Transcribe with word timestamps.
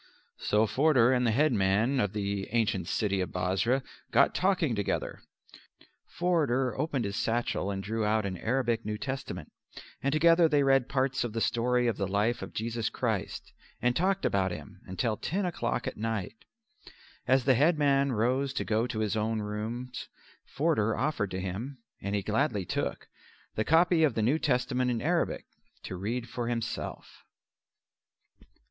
So 0.39 0.65
Forder 0.65 1.13
and 1.13 1.27
the 1.27 1.31
headman 1.31 1.99
of 1.99 2.13
the 2.13 2.47
ancient 2.49 2.87
city 2.87 3.21
of 3.21 3.29
Bosra 3.29 3.83
got 4.09 4.33
talking 4.33 4.73
together. 4.73 5.21
Forder 6.07 6.75
opened 6.75 7.05
his 7.05 7.15
satchel 7.15 7.69
and 7.69 7.83
drew 7.83 8.03
out 8.03 8.25
an 8.25 8.35
Arabic 8.37 8.83
New 8.83 8.97
Testament, 8.97 9.51
and 10.01 10.11
together 10.11 10.49
they 10.49 10.63
read 10.63 10.89
parts 10.89 11.23
of 11.23 11.33
the 11.33 11.39
story 11.39 11.85
of 11.85 11.97
the 11.97 12.07
life 12.07 12.41
of 12.41 12.51
Jesus 12.51 12.89
Christ 12.89 13.53
and 13.79 13.95
talked 13.95 14.25
about 14.25 14.49
Him 14.49 14.81
till 14.97 15.17
ten 15.17 15.45
o'clock 15.45 15.85
at 15.85 15.97
night. 15.97 16.45
As 17.27 17.43
the 17.45 17.53
headman 17.53 18.11
rose 18.11 18.53
to 18.53 18.63
go 18.65 18.87
to 18.87 19.01
his 19.01 19.15
own 19.15 19.39
rooms 19.39 20.09
Forder 20.47 20.97
offered 20.97 21.29
to 21.29 21.39
him, 21.39 21.77
and 22.01 22.15
he 22.15 22.23
gladly 22.23 22.65
took, 22.65 23.07
the 23.53 23.63
copy 23.63 24.03
of 24.03 24.15
the 24.15 24.23
New 24.23 24.39
Testament 24.39 24.89
in 24.89 24.99
Arabic 24.99 25.45
to 25.83 25.95
read 25.95 26.27
for 26.27 26.47
himself. 26.47 27.23